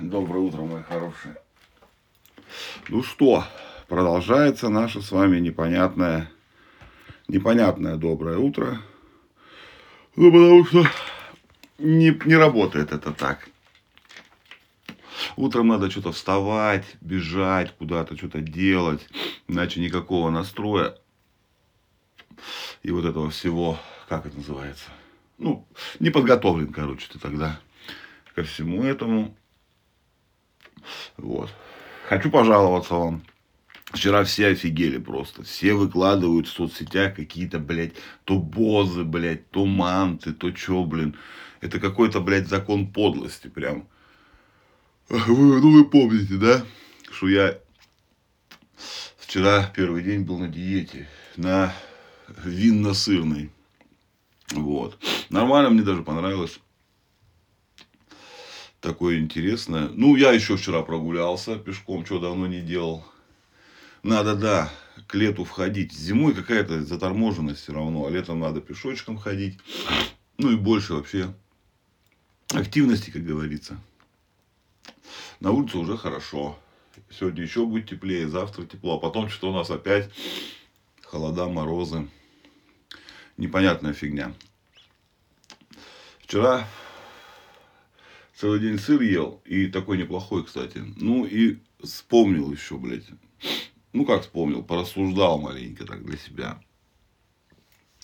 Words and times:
Доброе 0.00 0.40
утро, 0.40 0.60
мои 0.60 0.82
хорошие. 0.82 1.36
Ну 2.88 3.02
что, 3.02 3.44
продолжается 3.88 4.68
наше 4.68 5.00
с 5.00 5.10
вами 5.10 5.38
непонятное, 5.38 6.30
непонятное 7.28 7.96
доброе 7.96 8.36
утро. 8.36 8.82
Ну, 10.14 10.30
потому 10.30 10.66
что 10.66 10.84
не, 11.78 12.10
не 12.26 12.36
работает 12.36 12.92
это 12.92 13.12
так. 13.12 13.48
Утром 15.36 15.68
надо 15.68 15.90
что-то 15.90 16.12
вставать, 16.12 16.84
бежать 17.00 17.72
куда-то, 17.78 18.18
что-то 18.18 18.42
делать, 18.42 19.08
иначе 19.48 19.80
никакого 19.80 20.28
настроя 20.28 20.98
и 22.82 22.90
вот 22.90 23.06
этого 23.06 23.30
всего, 23.30 23.78
как 24.10 24.26
это 24.26 24.36
называется, 24.36 24.90
ну, 25.38 25.66
не 26.00 26.10
подготовлен, 26.10 26.70
короче, 26.70 27.08
ты 27.10 27.18
тогда 27.18 27.58
ко 28.34 28.42
всему 28.42 28.84
этому. 28.84 29.34
Вот. 31.16 31.50
Хочу 32.08 32.30
пожаловаться 32.30 32.94
вам. 32.94 33.22
Вчера 33.86 34.24
все 34.24 34.48
офигели 34.48 34.98
просто. 34.98 35.42
Все 35.44 35.74
выкладывают 35.74 36.48
в 36.48 36.52
соцсетях 36.52 37.14
какие-то, 37.14 37.58
блядь, 37.58 37.94
то 38.24 38.38
бозы, 38.38 39.04
блядь, 39.04 39.50
то 39.50 39.64
манты, 39.64 40.32
то 40.32 40.50
чё, 40.50 40.84
блин. 40.84 41.16
Это 41.60 41.80
какой-то, 41.80 42.20
блядь, 42.20 42.48
закон 42.48 42.92
подлости 42.92 43.48
прям. 43.48 43.88
Вы, 45.08 45.60
ну 45.60 45.70
вы 45.70 45.84
помните, 45.84 46.34
да? 46.34 46.64
Что 47.10 47.28
я 47.28 47.58
вчера 49.18 49.70
первый 49.74 50.02
день 50.02 50.22
был 50.22 50.38
на 50.38 50.48
диете. 50.48 51.08
На 51.36 51.72
винно-сырной. 52.44 53.50
Вот. 54.52 54.98
Нормально, 55.30 55.70
мне 55.70 55.82
даже 55.82 56.02
понравилось. 56.02 56.60
Такое 58.86 59.18
интересное. 59.18 59.88
Ну, 59.88 60.14
я 60.14 60.30
еще 60.30 60.56
вчера 60.56 60.80
прогулялся 60.80 61.58
пешком, 61.58 62.06
что 62.06 62.20
давно 62.20 62.46
не 62.46 62.60
делал. 62.60 63.04
Надо, 64.04 64.36
да, 64.36 64.72
к 65.08 65.16
лету 65.16 65.42
входить. 65.42 65.92
Зимой 65.92 66.34
какая-то 66.34 66.84
заторможенность 66.84 67.62
все 67.62 67.72
равно, 67.72 68.06
а 68.06 68.10
летом 68.10 68.38
надо 68.38 68.60
пешочком 68.60 69.18
ходить. 69.18 69.58
Ну 70.38 70.52
и 70.52 70.56
больше 70.56 70.94
вообще 70.94 71.34
активности, 72.54 73.10
как 73.10 73.24
говорится. 73.24 73.76
На 75.40 75.50
улице 75.50 75.78
уже 75.78 75.96
хорошо. 75.96 76.56
Сегодня 77.10 77.42
еще 77.42 77.66
будет 77.66 77.88
теплее, 77.88 78.28
завтра 78.28 78.66
тепло. 78.66 78.98
А 78.98 79.00
потом 79.00 79.28
что-то 79.28 79.50
у 79.50 79.56
нас 79.56 79.68
опять 79.68 80.10
холода, 81.02 81.48
морозы. 81.48 82.06
Непонятная 83.36 83.94
фигня. 83.94 84.32
Вчера 86.20 86.68
целый 88.36 88.60
день 88.60 88.78
сыр 88.78 89.00
ел. 89.00 89.42
И 89.44 89.66
такой 89.66 89.98
неплохой, 89.98 90.44
кстати. 90.44 90.82
Ну 90.96 91.24
и 91.24 91.58
вспомнил 91.82 92.52
еще, 92.52 92.76
блядь. 92.76 93.06
Ну 93.92 94.04
как 94.04 94.22
вспомнил, 94.22 94.62
порассуждал 94.62 95.38
маленько 95.38 95.84
так 95.84 96.04
для 96.04 96.16
себя. 96.16 96.60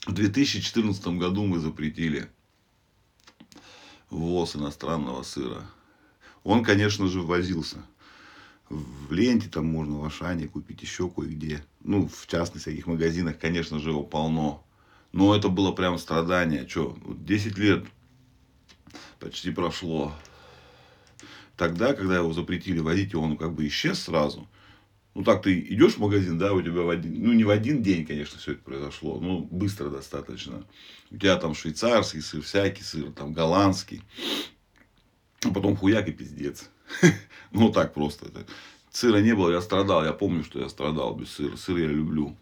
В 0.07 0.13
2014 0.13 1.07
году 1.19 1.45
мы 1.45 1.59
запретили 1.59 2.29
ввоз 4.11 4.57
иностранного 4.57 5.23
сыра. 5.23 5.65
Он, 6.45 6.65
конечно 6.65 7.07
же, 7.07 7.21
ввозился. 7.21 7.85
В 8.69 9.13
ленте 9.13 9.49
там 9.49 9.67
можно 9.67 9.99
в 9.99 10.05
Ашане 10.05 10.49
купить 10.49 10.83
еще 10.83 11.09
кое-где. 11.09 11.65
Ну, 11.85 12.09
в 12.09 12.27
частных 12.27 12.63
всяких 12.63 12.87
магазинах, 12.87 13.39
конечно 13.39 13.79
же, 13.79 13.91
его 13.91 14.03
полно. 14.03 14.65
Но 15.13 15.37
это 15.37 15.49
было 15.49 15.73
прям 15.73 15.99
страдание. 15.99 16.67
Че, 16.67 16.97
10 17.07 17.59
лет 17.59 17.85
почти 19.23 19.53
прошло. 19.53 20.13
Тогда, 21.57 21.95
когда 21.95 22.17
его 22.17 22.33
запретили 22.33 22.81
водить, 22.81 23.15
он 23.15 23.37
как 23.37 23.53
бы 23.53 23.67
исчез 23.69 24.01
сразу. 24.01 24.49
Ну, 25.15 25.23
так 25.23 25.43
ты 25.43 25.61
идешь 25.61 25.95
в 25.95 25.99
магазин, 25.99 26.39
да, 26.39 26.53
у 26.53 26.63
тебя 26.63 26.83
в 26.83 26.89
один, 26.89 27.23
ну, 27.23 27.33
не 27.33 27.45
в 27.45 27.51
один 27.51 27.83
день, 27.83 28.07
конечно, 28.07 28.39
все 28.39 28.53
это 28.53 28.63
произошло, 28.63 29.21
ну, 29.21 29.41
быстро 29.41 29.91
достаточно. 29.91 30.65
У 31.11 31.19
тебя 31.19 31.37
там 31.37 31.55
швейцарский 31.55 32.23
сыр, 32.23 32.43
всякий 32.43 32.83
сыр, 32.83 33.13
там 33.13 33.33
голландский. 33.33 34.03
А 35.45 35.51
потом 35.51 35.77
хуяк 35.77 36.09
и 36.09 36.13
пиздец. 36.13 36.69
Ну, 37.55 37.71
так 37.71 37.93
просто. 37.93 38.29
Сыра 38.91 39.19
не 39.19 39.35
было, 39.35 39.51
я 39.51 39.61
страдал. 39.61 40.03
Я 40.07 40.15
помню, 40.15 40.43
что 40.43 40.59
я 40.59 40.71
страдал 40.71 41.15
без 41.15 41.31
сыра. 41.31 41.55
Сыр 41.57 41.77
я 41.77 41.87
люблю. 41.87 42.35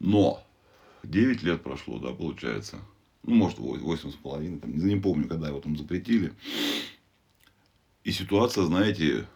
Но 0.00 0.44
9 1.04 1.44
лет 1.44 1.62
прошло, 1.62 2.00
да, 2.00 2.10
получается. 2.10 2.80
Ну, 3.22 3.34
может, 3.34 3.58
8 3.58 4.10
с 4.10 4.14
половиной, 4.14 4.58
там, 4.58 4.76
не 4.76 4.96
помню, 4.96 5.28
когда 5.28 5.48
его 5.48 5.60
там 5.60 5.76
запретили. 5.76 6.32
И 8.02 8.12
ситуация, 8.12 8.64
знаете, 8.64 9.26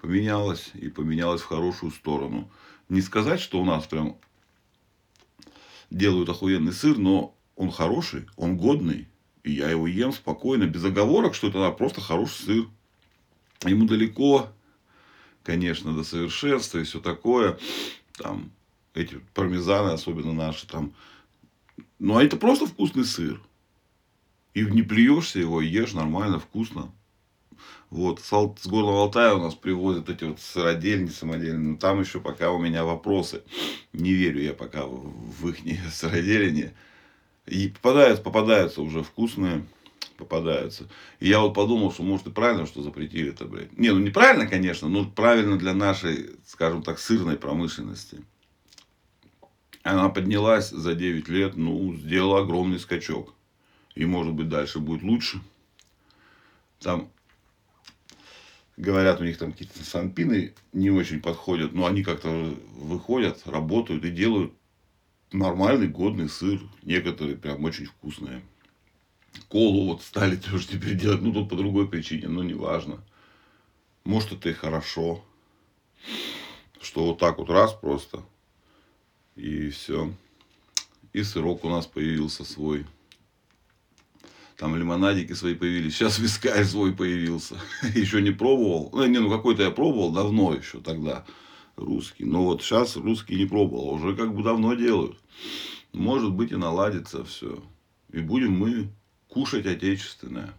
поменялась. 0.00 0.70
И 0.74 0.88
поменялась 0.88 1.42
в 1.42 1.46
хорошую 1.46 1.90
сторону. 1.90 2.50
Не 2.88 3.00
сказать, 3.00 3.40
что 3.40 3.60
у 3.60 3.64
нас 3.64 3.86
прям 3.86 4.16
делают 5.90 6.28
охуенный 6.28 6.72
сыр, 6.72 6.96
но 6.96 7.36
он 7.56 7.70
хороший, 7.70 8.26
он 8.36 8.56
годный. 8.56 9.08
И 9.42 9.52
я 9.52 9.70
его 9.70 9.86
ем 9.86 10.12
спокойно, 10.12 10.64
без 10.64 10.84
оговорок, 10.84 11.34
что 11.34 11.48
это 11.48 11.70
просто 11.72 12.00
хороший 12.00 12.44
сыр. 12.44 12.68
Ему 13.64 13.86
далеко, 13.86 14.48
конечно, 15.42 15.92
до 15.92 16.04
совершенства 16.04 16.78
и 16.78 16.84
все 16.84 17.00
такое. 17.00 17.58
Там 18.12 18.52
эти 18.94 19.20
пармезаны, 19.34 19.90
особенно 19.90 20.32
наши, 20.32 20.66
там. 20.68 20.94
Ну, 21.98 22.16
а 22.16 22.24
это 22.24 22.36
просто 22.36 22.66
вкусный 22.66 23.04
сыр. 23.04 23.40
И 24.54 24.64
не 24.64 24.82
плюешься 24.82 25.38
его, 25.38 25.60
ешь 25.60 25.92
нормально, 25.92 26.38
вкусно. 26.38 26.92
Вот, 27.90 28.20
с, 28.20 28.32
Ал... 28.32 28.56
с 28.60 28.66
Горного 28.66 29.02
Алтая 29.02 29.34
у 29.34 29.42
нас 29.42 29.54
привозят 29.54 30.08
эти 30.08 30.24
вот 30.24 30.40
сыродельни 30.40 31.08
самодельные. 31.08 31.72
Но 31.72 31.76
там 31.76 32.00
еще 32.00 32.20
пока 32.20 32.50
у 32.50 32.58
меня 32.58 32.84
вопросы. 32.84 33.42
Не 33.92 34.12
верю 34.12 34.42
я 34.42 34.54
пока 34.54 34.86
в, 34.86 35.48
их 35.48 35.78
сыродельни. 35.92 36.72
И 37.46 37.68
попадаются, 37.68 38.22
попадаются 38.22 38.82
уже 38.82 39.02
вкусные 39.02 39.64
попадаются. 40.16 40.88
И 41.20 41.28
я 41.28 41.40
вот 41.40 41.54
подумал, 41.54 41.92
что 41.92 42.02
может 42.02 42.26
и 42.26 42.30
правильно, 42.30 42.66
что 42.66 42.82
запретили 42.82 43.30
это, 43.30 43.44
блядь. 43.44 43.76
Не, 43.78 43.90
ну 43.90 43.98
неправильно, 43.98 44.46
конечно, 44.46 44.88
но 44.88 45.04
правильно 45.04 45.58
для 45.58 45.74
нашей, 45.74 46.30
скажем 46.46 46.82
так, 46.82 46.98
сырной 46.98 47.36
промышленности. 47.36 48.24
Она 49.86 50.08
поднялась 50.08 50.70
за 50.70 50.96
9 50.96 51.28
лет, 51.28 51.56
ну, 51.56 51.94
сделала 51.94 52.40
огромный 52.40 52.80
скачок. 52.80 53.32
И 53.94 54.04
может 54.04 54.34
быть 54.34 54.48
дальше 54.48 54.80
будет 54.80 55.04
лучше. 55.04 55.40
Там 56.80 57.08
говорят, 58.76 59.20
у 59.20 59.24
них 59.24 59.38
там 59.38 59.52
какие-то 59.52 59.84
санпины 59.84 60.54
не 60.72 60.90
очень 60.90 61.22
подходят, 61.22 61.72
но 61.72 61.86
они 61.86 62.02
как-то 62.02 62.28
выходят, 62.74 63.46
работают 63.46 64.04
и 64.04 64.10
делают 64.10 64.52
нормальный, 65.30 65.86
годный 65.86 66.28
сыр. 66.28 66.60
Некоторые 66.82 67.36
прям 67.36 67.62
очень 67.62 67.86
вкусные. 67.86 68.42
Колу 69.48 69.86
вот 69.86 70.02
стали 70.02 70.34
тоже 70.50 70.66
теперь 70.66 70.98
делать, 70.98 71.22
ну 71.22 71.32
тут 71.32 71.48
по 71.48 71.54
другой 71.54 71.88
причине, 71.88 72.26
но 72.26 72.42
неважно. 72.42 73.04
Может 74.02 74.32
это 74.32 74.48
и 74.48 74.52
хорошо, 74.52 75.24
что 76.80 77.06
вот 77.06 77.18
так 77.18 77.38
вот 77.38 77.50
раз 77.50 77.72
просто, 77.72 78.24
и 79.36 79.70
все. 79.70 80.12
И 81.12 81.22
сырок 81.22 81.64
у 81.64 81.68
нас 81.68 81.86
появился 81.86 82.44
свой. 82.44 82.86
Там 84.56 84.74
лимонадики 84.74 85.34
свои 85.34 85.54
появились. 85.54 85.94
Сейчас 85.94 86.18
вискарь 86.18 86.64
свой 86.64 86.94
появился. 86.94 87.56
Еще 87.94 88.22
не 88.22 88.30
пробовал. 88.30 88.90
Ну, 88.92 89.06
не, 89.06 89.18
ну 89.18 89.30
какой-то 89.30 89.62
я 89.62 89.70
пробовал 89.70 90.12
давно 90.12 90.54
еще 90.54 90.80
тогда. 90.80 91.24
Русский. 91.76 92.24
Но 92.24 92.44
вот 92.44 92.62
сейчас 92.62 92.96
русский 92.96 93.36
не 93.36 93.44
пробовал. 93.44 93.90
Уже 93.90 94.16
как 94.16 94.34
бы 94.34 94.42
давно 94.42 94.72
делают. 94.72 95.18
Может 95.92 96.32
быть 96.32 96.52
и 96.52 96.56
наладится 96.56 97.22
все. 97.22 97.62
И 98.12 98.20
будем 98.20 98.52
мы 98.52 98.88
кушать 99.28 99.66
отечественное. 99.66 100.54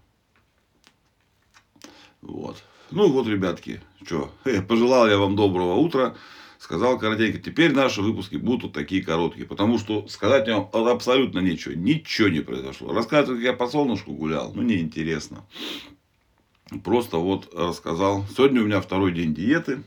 Вот. 2.22 2.64
Ну 2.92 3.12
вот, 3.12 3.28
ребятки, 3.28 3.82
что, 4.06 4.32
пожелал 4.68 5.10
я 5.10 5.18
вам 5.18 5.36
доброго 5.36 5.74
утра. 5.74 6.16
Сказал 6.60 6.98
коротенько, 6.98 7.38
теперь 7.40 7.72
наши 7.72 8.02
выпуски 8.02 8.36
будут 8.36 8.74
такие 8.74 9.04
короткие. 9.04 9.46
Потому 9.46 9.78
что 9.78 10.08
сказать 10.08 10.48
вам 10.48 10.70
абсолютно 10.88 11.40
ничего. 11.40 11.76
Ничего 11.76 12.30
не 12.30 12.42
произошло. 12.42 12.94
Рассказывать, 12.94 13.42
как 13.42 13.46
я 13.46 13.54
по 13.54 13.68
солнышку 13.68 14.14
гулял, 14.14 14.54
ну, 14.54 14.64
неинтересно. 14.64 15.46
Просто 16.84 17.18
вот 17.18 17.54
рассказал. 17.54 18.26
Сегодня 18.36 18.62
у 18.62 18.66
меня 18.66 18.82
второй 18.82 19.14
день 19.14 19.34
диеты. 19.34 19.84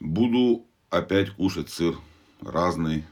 Буду 0.00 0.64
опять 0.90 1.30
кушать 1.30 1.70
сыр. 1.70 1.96
Разный 2.40 3.04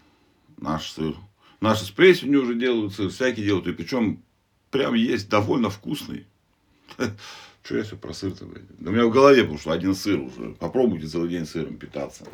наш 0.56 0.90
сыр. 0.90 1.16
Наши 1.60 1.84
с 1.84 1.90
плесенью 1.90 2.42
уже 2.42 2.54
делают 2.54 2.94
сыр, 2.94 3.10
всякие 3.10 3.44
делают. 3.44 3.66
И 3.66 3.72
причем 3.72 4.22
прям 4.70 4.94
есть 4.94 5.28
довольно 5.28 5.68
вкусный. 5.68 6.26
Что 7.66 7.78
я 7.78 7.82
все 7.82 7.96
про 7.96 8.12
сыр-то, 8.14 8.44
блядь? 8.44 8.62
Да 8.78 8.90
у 8.90 8.94
меня 8.94 9.06
в 9.06 9.10
голове, 9.10 9.42
потому 9.42 9.58
что 9.58 9.72
один 9.72 9.96
сыр 9.96 10.20
уже. 10.20 10.54
Попробуйте 10.60 11.08
целый 11.08 11.28
день 11.28 11.46
сыром 11.46 11.76
питаться. 11.76 12.24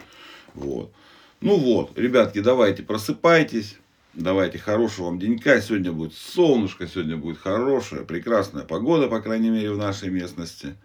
Вот. 0.52 0.92
Ну 1.40 1.56
вот, 1.56 1.98
ребятки, 1.98 2.40
давайте 2.40 2.82
просыпайтесь. 2.82 3.78
Давайте 4.12 4.58
хорошего 4.58 5.06
вам 5.06 5.18
денька. 5.18 5.58
Сегодня 5.62 5.90
будет 5.90 6.12
солнышко, 6.12 6.86
сегодня 6.86 7.16
будет 7.16 7.38
хорошая, 7.38 8.04
прекрасная 8.04 8.64
погода, 8.64 9.08
по 9.08 9.22
крайней 9.22 9.48
мере, 9.48 9.72
в 9.72 9.78
нашей 9.78 10.10
местности. 10.10 10.76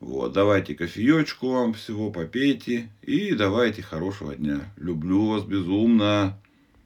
Вот, 0.00 0.34
давайте 0.34 0.74
кофеечку 0.74 1.48
вам 1.48 1.72
всего 1.72 2.10
попейте 2.10 2.90
и 3.00 3.32
давайте 3.32 3.80
хорошего 3.80 4.34
дня. 4.34 4.70
Люблю 4.76 5.28
вас 5.28 5.44
безумно. 5.44 6.38